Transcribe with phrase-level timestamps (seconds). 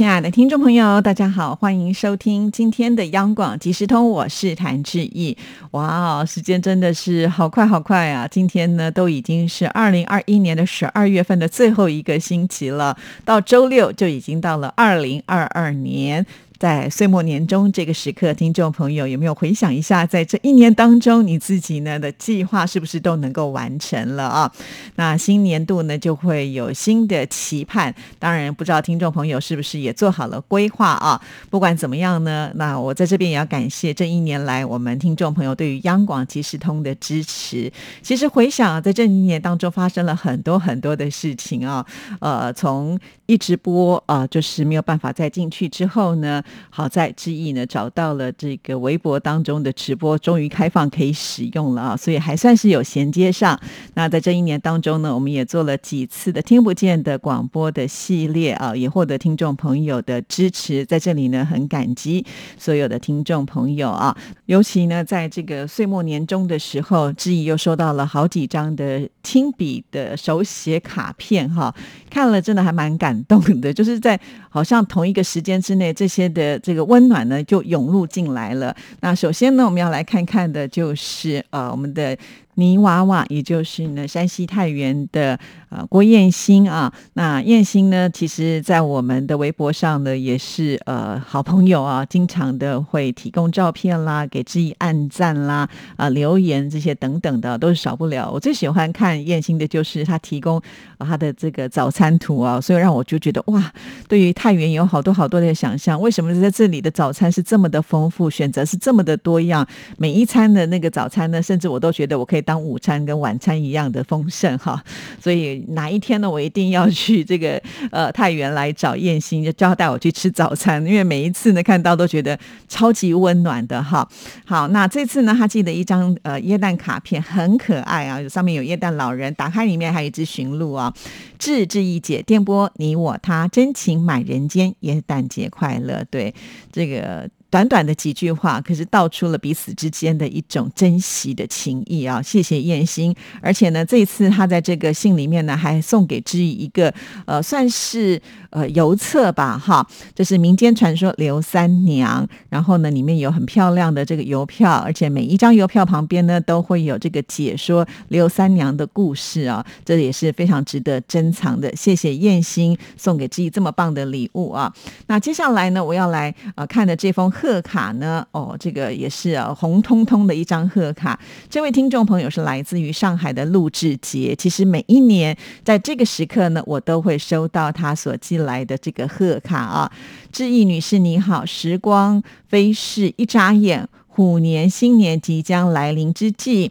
[0.00, 5.36] 亲爱的听众朋友，大家好，欢迎收听今天的央广即时通，我是谭志毅。
[5.72, 8.26] 哇，时间真的是好快好快啊！
[8.26, 16.24] 今天呢，都已经是二零二一年的十二月份的最后一个星期了，到周六就已经到了二零二二年。
[16.60, 24.52] 在岁末年终这个时刻，听众朋友有没有回想一下，在这一年当中，你自己呢的计划是不是都能够完成了啊？
[24.96, 27.94] 那新年度呢就会有新的期盼。
[28.18, 31.18] 当然，不知道听众朋友是不是也做好了规划啊？
[31.48, 37.72] 不管怎么样呢，那我在这边也要感谢这一年来我们听众朋友对于央广即时通的支持。
[38.02, 41.86] 其实回想在这一年当中发生了很多很多的事情啊，
[42.20, 46.44] 呃，从一直播啊，就是没有办法再进去之后呢。
[46.70, 53.58] 好在志毅呢找到了这个微博当中的直播，终于开放可以使用了啊，所以还算是有衔接上。
[53.94, 62.24] 那在这一年当中呢，我们也做了几次的听不见的广播的系列啊，也获得听众朋友的支持，在这里呢很感激
[62.58, 64.16] 所有的听众朋友啊，
[64.46, 71.74] 尤其呢在这个岁末年终的时候，志毅又收到了好几张的亲笔的手写卡片哈，
[72.10, 74.20] 看了真的还蛮感动的，就是在
[74.50, 76.58] 好像同一个时间之内这些的。
[76.58, 78.74] 这个温暖呢，就涌入进来了。
[79.00, 82.16] 那首先呢，我们要来看看的就是呃，我们的。
[82.54, 85.38] 泥娃娃，也就是呢山西太原的
[85.70, 86.92] 呃郭燕兴啊。
[87.14, 98.30] 那燕兴呢，其实在我们的微博上呢，也是呃好朋友啊，经常的会提供照片啦，给志毅按赞啦，啊留言这些等等的，都是少不了。
[98.30, 100.60] 我最喜欢看燕兴的就是他提供
[100.98, 103.72] 他的这个早餐图啊，所以让我就觉得哇，
[104.08, 105.98] 对于太原有好多好多的想象。
[105.98, 109.66] 为什么在这里的早餐是这么的丰富，选择是这么的多样？
[109.96, 112.40] 每一餐的那个早餐呢，甚至我都觉得我可以。
[112.40, 114.82] 当午餐跟晚餐一样的丰盛哈，
[115.22, 117.60] 所以哪一天呢，我一定要去这个
[117.92, 122.38] 呃太原来找燕兴，就叫带我去吃早餐，因为每一次呢看到都觉得
[122.68, 124.08] 超级温暖的哈。
[124.44, 130.92] 好，那这次呢，他寄的一张呃椰蛋卡片很可爱啊，上面有椰蛋老人，打开里面还有一只驯鹿啊。
[131.38, 136.04] 志志一姐电波你我他真情满人间，椰蛋节快乐。
[136.10, 136.34] 对
[136.72, 137.28] 这个。
[137.50, 142.22] 短短的几句话，可是道出了彼此之间的一种珍惜的情谊啊！
[142.22, 143.12] 谢谢燕心，
[143.42, 146.94] 而且呢，这一次他在这个信里面呢，还送给知意一个
[147.26, 149.84] 呃，算是呃邮册吧，哈，
[150.14, 161.74] 这是民间传说刘三娘，然后呢，里面有很漂亮的这个邮票，而且每一张邮票旁边呢，都会有这个解说刘三娘的故事啊，这也是非常值得珍藏的。
[161.74, 164.72] 谢谢燕心送给知意这么棒的礼物啊！
[165.08, 167.28] 那接下来呢，我要来呃看的这封。
[167.40, 168.26] 贺卡呢？
[168.32, 171.18] 哦，这个也是啊，红彤彤的一张贺卡。
[171.48, 174.36] 这位听众朋友是来自于上海的陆志杰。
[174.36, 175.34] 其实每一年
[175.64, 179.90] 在这个时刻呢，我都会收到他所寄来的这个贺卡啊。
[180.30, 186.70] 志毅女士你好，时光飞逝，一眨眼，虎年新年即将来临之际，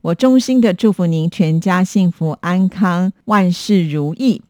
[0.00, 4.40] 我衷心的祝福您全家幸福安康，万事如意。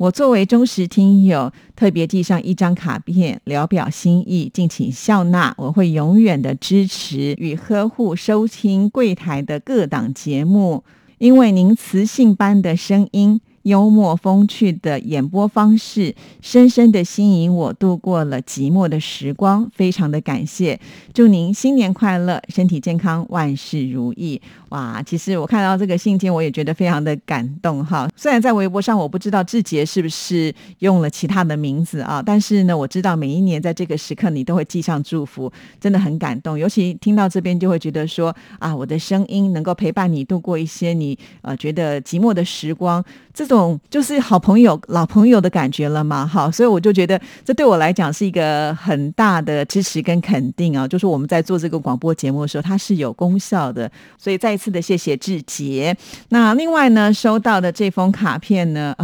[0.00, 5.54] 我作为忠实听友，特别寄上一张卡片，聊表心意，敬请笑纳。
[5.58, 10.84] 我会永远的支持与呵护收听柜台的各档节目，
[11.18, 13.42] 因为您磁性般的声音。
[13.62, 20.78] 幽默风趣的演播方式，深深的吸引我度过了寂寞的时光，非常的感谢。
[21.12, 24.40] 祝您新年快乐，身体健康，万事如意。
[24.70, 28.08] 哇，其实我看到这个信件，我也觉得非常的感动哈。
[28.16, 36.58] 虽然在微博上我不知道志杰是不是用了其他的名字啊，但是呢，我知道每一年在这个时刻你都会寄上祝福，真的很感动。
[36.58, 43.04] 尤其听到这边就会觉得说啊，我的声音能够陪伴你度过一些你呃觉得寂寞的时光。
[43.32, 50.86] 这种就是好朋友、老朋友的感觉了嘛，好，所以我就觉得这对我来讲是一个很大的支持跟肯定啊。
[50.86, 53.90] 就是我们在做这个广播节目的时候，它是有功效的。
[54.18, 55.96] 所以再一次的谢谢志杰。
[56.30, 58.94] 那另外呢，收到的这封卡片呢，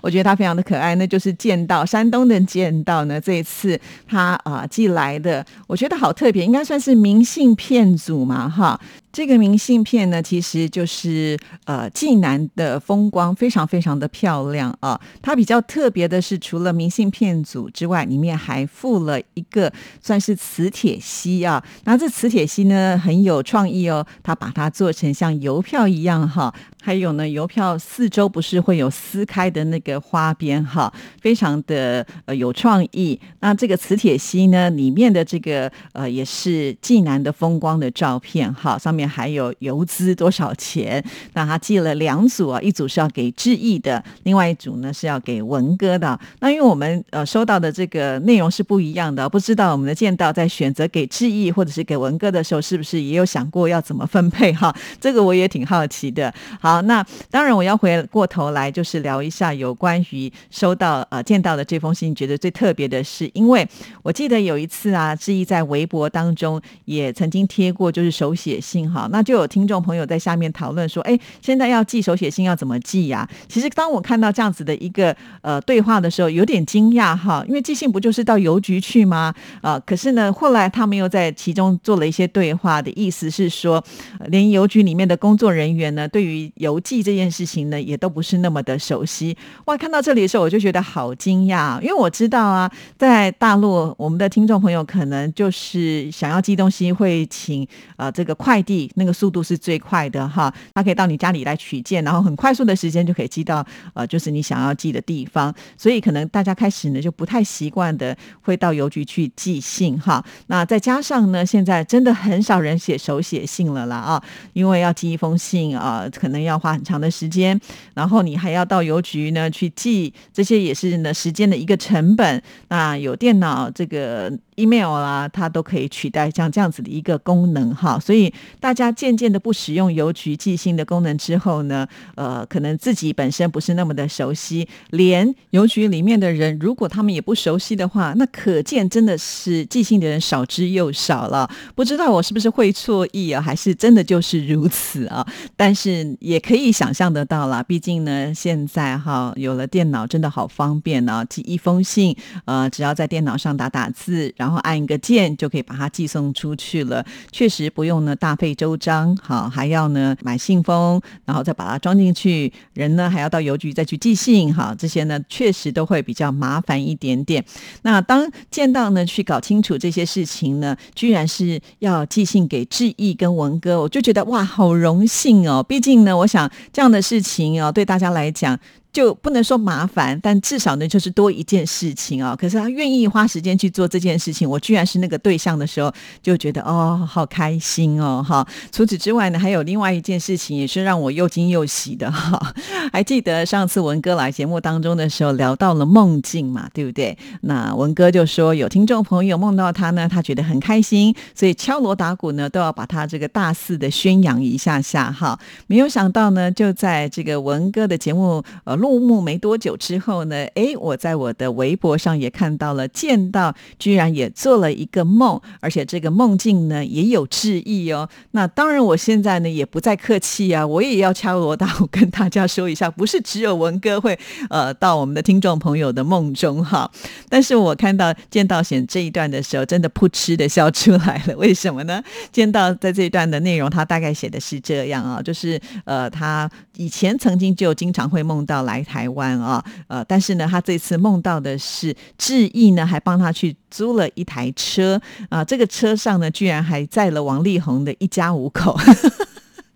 [0.00, 8.78] 我觉得它非常的可爱，那就是见到山东的见到呢，这一次他啊寄来的，我觉得好特别，应该算是明信片组嘛，哈。
[9.12, 14.98] 这个明信片呢，其实就是呃济南的风光，非常非常的漂亮啊。
[15.20, 19.70] 它比较特别的是，除了明信片组之外，里面还附了一个
[20.00, 21.62] 算是磁铁锡啊。
[21.84, 26.52] 那这磁铁锡呢很有创意哦，它把它做成像邮票一样哈。
[26.84, 33.20] 还有呢，邮票四周不是会有撕开的那个花边哈，非常的呃有创意。
[33.38, 41.02] 那这个磁铁锡呢，里面的这个呃也是济南的风光的照片哈，上面还有游资多少钱。
[41.32, 46.20] 那他寄了两组啊，一组是要给志毅的，另外一组呢是要给文哥的。
[46.40, 54.74] 那因为我们呃收到的这个内容是不一样的，不知道我们的见到在选择给志毅或者是给文哥的时候，是不是也有想过要怎么分配哈？
[55.00, 56.30] 这个我也挺好奇的。
[56.60, 56.82] 好。
[56.82, 63.64] 那当然我要回过头来，就是聊一下有关于收到呃见到的这封信，觉得最特别的是，因为
[64.02, 73.28] 我记得有一次啊，志毅在微博当中也曾经贴过，就是手写信哈，那就有听众朋友在下面讨论说，哎，现在要寄手写信要怎么寄呀？
[73.48, 79.34] 其实当我看到这样子的一个呃对话的时候，有点惊讶哈，因为寄信不就是到邮局去吗？
[79.62, 83.82] 啊，可是呢，后来他们又在其中做了一些对话的意思是说，
[84.26, 89.36] 连邮局里面的工作人员呢，对于邮寄这件事情呢，也都不是那么的熟悉。
[89.66, 97.66] 哇，看到这里的时候，我就觉得好惊讶，因为我知道啊，在大陆，我们的听众朋友可能就是想要寄东西，会请
[97.96, 105.54] 呃这个快递，那个速度是最快的哈，他可以到你家里来取件，然后很快速的时间就可以寄到呃就是你想要寄的地方。
[105.78, 110.22] 所以可能大家开始呢就不太习惯的会到邮局去寄信哈。
[110.48, 116.42] 那再加上呢，现在真的很少人写手写信了啦啊，因为要寄一封信啊，可能。
[116.42, 117.56] 要花很长的时间，
[117.94, 122.42] 然后你还要到邮局呢去寄，这些也是呢时间的一个成本。
[122.66, 124.36] 那有电脑这个。
[124.56, 141.48] Email 啦，它都可以取代像这样子的一个功能哈，所以大家渐渐的不使用邮局寄信的功能之后呢，呃，可能自己本身不是那么的熟悉，连邮局里面的人如果他们也不熟悉的话，那可见真的是寄信的人少之又少了。
[141.74, 145.26] 不知道我是不是会错意啊，还是真的就是如此啊？
[145.56, 152.14] 但是也可以想象得到啦，毕竟呢，现在哈有了电脑，真的好方便呢，寄一封信，
[152.44, 154.30] 呃，只要在电脑上打打字。
[154.42, 167.42] 然后然后按一个键就可以把它寄送出去了，确实不用呢大费周章，好还要呢买信封，然后再把它装进去，人呢还要到邮局再去寄信，哈，这些呢确实都会比较麻烦一点点。
[167.80, 175.62] 那当见到呢去搞清楚这些事情呢，居然是要寄信给志毅跟文哥，我就觉得哇，好荣幸哦！
[175.62, 178.60] 毕竟呢，我想这样的事情哦，对大家来讲。
[178.92, 182.36] 就不能说麻烦，但至少呢，就是多一件事情啊。
[182.38, 185.90] 可是他愿意花时间去做这件事情，我居然是那个对象的时候，
[186.22, 188.46] 就觉得哦，好开心哦，哈。
[188.70, 192.54] 除此之外呢，还有另外一件事情，也是让我又惊又喜的哈。
[192.92, 197.16] 还记得上次文哥来节目当中的时候，聊到了梦境嘛，对不对？
[197.40, 205.38] 那文哥就说有听众朋友梦到他呢，他觉得很开心，所以敲锣打鼓呢，都要把他这个大肆的宣扬一下下哈。
[205.66, 208.76] 没有想到呢，就在这个文哥的节目呃。
[208.82, 218.08] 落幕没多久之后呢，哎，我在我的微博上也看到了，见到居然也做了一个梦，而且这个梦境呢也有致意哦。
[218.32, 224.18] 那当然，我现在呢也不再客气啊，我也要敲锣打鼓跟大家说一下，不是只有文哥会
[224.50, 226.90] 呃到我们的听众朋友的梦中哈。
[227.28, 231.36] 但是我看到见到显这一段的时候，真的噗嗤的笑出来了。
[231.36, 232.02] 为什么呢？
[232.32, 238.82] 见到在这一段的内容，他大概写的是这样啊，就是呃他以前曾经就经常会梦到来。
[238.82, 245.00] 台湾啊，呃，但是呢，他这次梦到的是志毅呢，还帮他去租了一台车
[245.30, 248.76] 啊，这个车上呢，居然还载了王力宏的一家五口。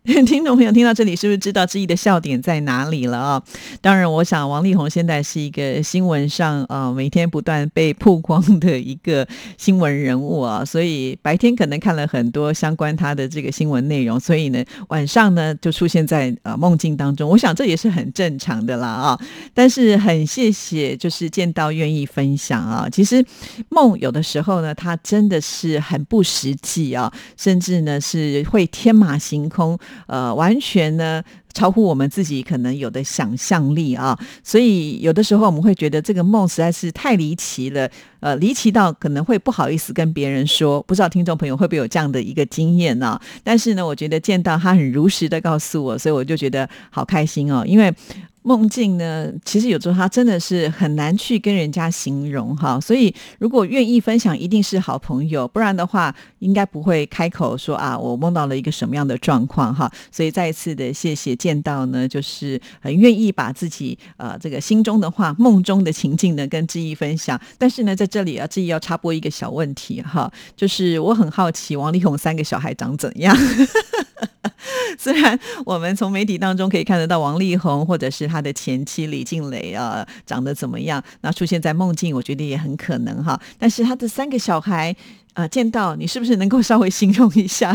[0.25, 3.43] 听众朋友听到这里，是不是知道之一的笑点在哪里了啊？
[3.81, 9.27] 当然，我想王力宏现在是一个新闻上啊每天不断被曝光的一个
[9.59, 17.29] 新闻人物啊，所以白天可能看了很多相关他的这个新闻内容，所以呢晚上呢就出现在呃梦境当中。
[17.29, 19.19] 我想这也是很正常的啦啊。
[19.53, 22.89] 但是很谢谢，就是见到愿意分享啊。
[22.89, 23.25] 其实
[23.71, 29.77] 梦有的时候呢，它真的是很不实际啊，甚至呢是会天马行空。
[30.07, 31.23] 呃，完全呢
[31.53, 37.89] 超乎我们自己可能有的想象力啊，所以有的时候我们会觉得这个梦实在是太离奇了，
[38.21, 43.19] 呃，离奇到可能会不好意思跟别人说，不知道听众朋友会不会有这样的一个经验呢？
[43.43, 47.95] 但是呢，我觉得见到他很如实的告诉我，所以我就觉得好开心哦，因为。
[48.47, 52.79] 梦境呢，其实有时候它真的是很难去跟人家形容哈。
[52.81, 59.91] 所以如果愿意分享，一定是好朋友，不然的话，应该不会开口说啊，我梦到了一个什么样的状况哈。
[60.13, 67.41] 所以再一次的谢谢见到呢，就是很愿意把自己呃这个心中的话、梦中的情境呢跟志毅分享。
[67.59, 73.37] 但是呢，在这里啊，志毅要插播一个小问题哈，就是我很好奇王力宏三个小孩长怎样。
[74.99, 83.41] 虽然我们从媒体当中可以看得到王力宏或者是他他的前妻李静蕾啊长得怎么样，那出现在梦境，我觉得也很可能哈。
[83.59, 84.95] 但是他的三个小孩
[85.33, 87.75] 啊，见到你是不是能够稍微形容一下？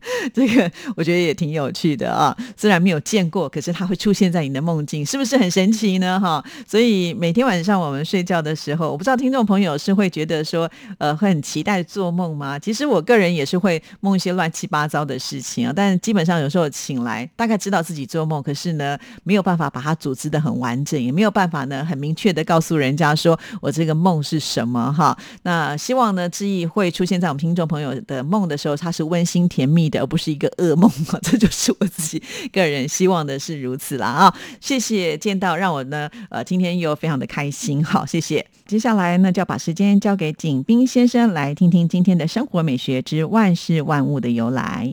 [0.32, 6.18] 这个我觉得也挺有趣的啊，虽然没有见过，可是它会出现在你的梦境，是不是很神奇呢？
[6.18, 12.58] 哈，所以每天晚上我们睡觉的时候，我不知道听众朋友是会觉得说，呃，会很期待做梦吗？
[12.58, 25.16] 其实我个人也是会梦一些乱七八糟的事情啊，但基本上有时候醒来，大概知道自己做梦，可是呢，没有办法把它组织的很完整，也没有办法呢，很明确的告诉人家说我这个梦是什么哈。
[25.42, 29.98] 那希望呢，志毅会出现在我们听众朋友的梦的时候，它是温馨甜蜜的。
[30.00, 31.18] 而不是一个噩梦啊！
[31.22, 34.34] 这就是我自己个人希望的是如此了啊！
[34.60, 37.84] 谢谢见到，让我呢呃今天又非常的开心。
[37.84, 38.46] 好，谢谢。
[38.66, 44.92] 接下来呢就要把时间交给景斌先生，来听听今天的生活美学之万事万物的由来。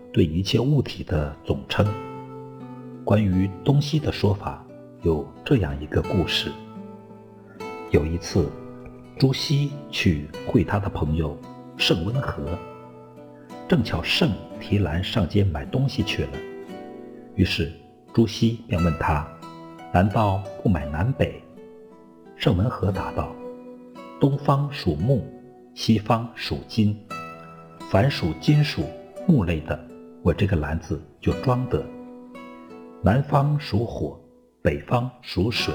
[0.13, 1.85] 对一切物体的总称。
[3.05, 4.65] 关于东西的说法，
[5.03, 6.51] 有这样一个故事：
[7.91, 8.49] 有一次，
[9.17, 11.37] 朱熹去会他的朋友
[11.77, 12.57] 盛温和，
[13.67, 16.31] 正巧盛提篮上街买东西去了。
[17.35, 17.71] 于是
[18.13, 19.25] 朱熹便问他
[19.93, 21.41] ：“难道不买南北？”
[22.35, 23.33] 盛文和答道
[24.19, 25.23] ：“东方属木，
[25.73, 26.97] 西方属金，
[27.89, 28.83] 凡属金属、
[29.27, 29.79] 木类的。”
[30.23, 31.83] 我这个篮子就装得。
[33.01, 34.19] 南方属火，
[34.61, 35.73] 北方属水，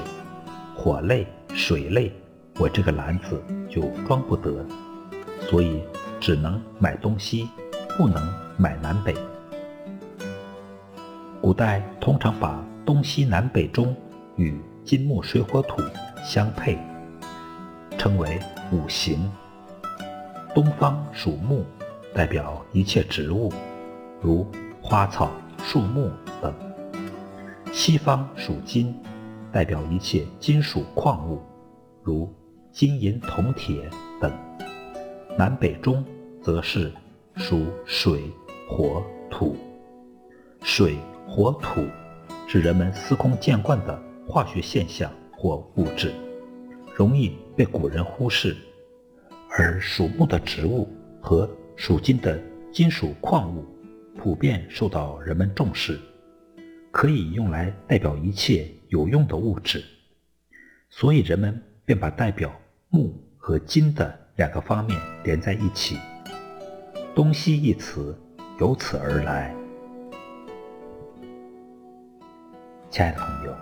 [0.73, 2.13] 火类、水类，
[2.57, 4.65] 我这个篮子就装不得，
[5.49, 5.83] 所以
[6.21, 7.49] 只能买东西，
[7.97, 8.25] 不能
[8.55, 9.13] 买南北。
[11.41, 13.93] 古代通常把东西南北中
[14.37, 15.81] 与金木水火土
[16.23, 16.79] 相配，
[17.97, 18.39] 称为
[18.71, 19.29] 五行。
[20.55, 21.65] 东方属木，
[22.13, 23.51] 代表一切植物。
[24.21, 24.45] 如
[24.81, 26.09] 花草、树木
[26.41, 26.53] 等。
[27.71, 28.95] 西方属金，
[29.51, 31.41] 代表一切金属矿物，
[32.01, 32.33] 如
[32.71, 34.31] 金银铜铁等。
[35.37, 36.03] 南北中
[36.41, 36.91] 则是
[37.35, 38.23] 属水、
[38.67, 39.55] 火、土。
[40.63, 40.97] 水、
[41.27, 41.85] 火、土
[42.47, 46.11] 是人们司空见惯的化学现象或物质，
[46.95, 48.57] 容易被古人忽视。
[49.49, 50.87] 而属木的植物
[51.21, 52.39] 和属金的
[52.71, 53.63] 金属矿物。
[54.17, 55.99] 普遍受到人们重视，
[56.91, 59.83] 可以用来代表一切有用的物质，
[60.89, 62.51] 所以人们便把代表
[62.89, 65.97] 木和金的两个方面连在一起
[67.15, 68.19] ，“东西”一词
[68.59, 69.55] 由此而来。
[72.89, 73.55] 亲爱的朋友，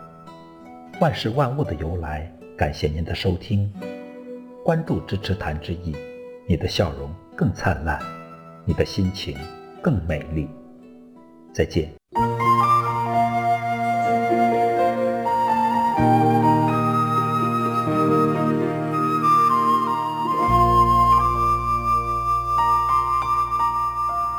[1.01, 3.71] 万事万物的由来，感谢您的收听，
[4.63, 5.93] 关注支持谈之意，
[6.47, 7.99] 你的笑容更灿烂，
[8.65, 9.37] 你的心情。
[9.85, 10.49] 更美丽。
[11.53, 11.87] 再见。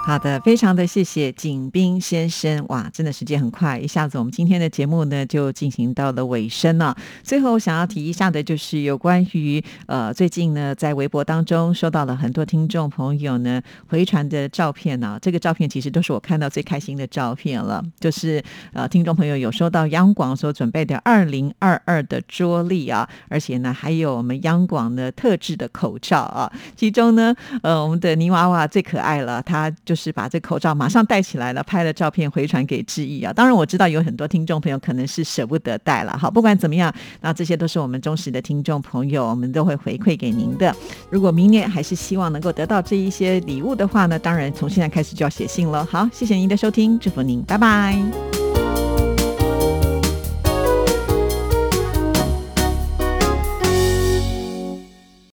[0.07, 2.65] 好的，非常的谢谢景斌先生。
[2.69, 6.97] 哇，真的时间很快，一下子我们今天的节目呢就进行到了尾声了。
[7.25, 15.19] 最后想要提一下的，就是有关于呃最近呢在微博当中收到了很多听众朋友呢回传的照片呢。
[15.21, 18.41] 这个照片其实都是我看到最开心的照片了，就是
[18.75, 26.53] 呃听众朋友有收到央广所准备的二零二二的桌历啊，而且呢还有我们央广的特制的口罩啊。
[26.77, 29.96] 其中呢呃我们的泥娃娃最可爱了，它就。
[29.97, 33.33] 就是把这口罩马上戴起来了，拍了照片回传给志毅啊。
[33.33, 40.77] 当然我知道有很多听众朋友可能是舍不得戴了，好，不管怎么样，那这些都是我们忠实的听众朋友，我们都会回馈给您的。
[41.09, 45.83] 如果明年还是希望能够得到这一些礼物的话呢，当然从现在开始就要写信了。
[45.87, 48.46] 好，谢谢您的收听，祝福您，拜拜。